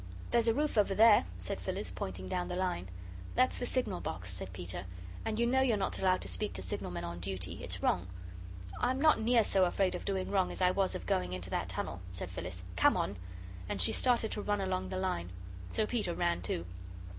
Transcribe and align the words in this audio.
"There's 0.31 0.47
a 0.47 0.53
roof 0.55 0.79
over 0.79 0.95
there," 0.95 1.25
said 1.37 1.61
Phyllis, 1.61 1.91
pointing 1.91 2.27
down 2.27 2.47
the 2.47 2.55
line. 2.55 2.87
"That's 3.35 3.59
the 3.59 3.67
signal 3.67 4.01
box," 4.01 4.33
said 4.33 4.51
Peter, 4.51 4.85
"and 5.23 5.39
you 5.39 5.45
know 5.45 5.61
you're 5.61 5.77
not 5.77 5.99
allowed 5.99 6.21
to 6.21 6.27
speak 6.27 6.53
to 6.53 6.63
signalmen 6.63 7.03
on 7.03 7.19
duty. 7.19 7.63
It's 7.63 7.83
wrong." 7.83 8.07
"I'm 8.79 8.99
not 8.99 9.21
near 9.21 9.43
so 9.43 9.65
afraid 9.65 9.93
of 9.93 10.03
doing 10.05 10.31
wrong 10.31 10.51
as 10.51 10.59
I 10.59 10.71
was 10.71 10.95
of 10.95 11.05
going 11.05 11.33
into 11.33 11.51
that 11.51 11.69
tunnel," 11.69 12.01
said 12.09 12.31
Phyllis. 12.31 12.63
"Come 12.75 12.97
on," 12.97 13.17
and 13.69 13.79
she 13.79 13.91
started 13.93 14.31
to 14.31 14.41
run 14.41 14.59
along 14.59 14.89
the 14.89 14.97
line. 14.97 15.29
So 15.69 15.85
Peter 15.85 16.15
ran, 16.15 16.41
too. 16.41 16.65